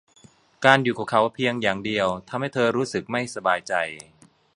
[0.65, 3.73] การอยู่กับเขาเพียงอย่างเดียวทำให้เธอรู้สึกไม่สบายใจ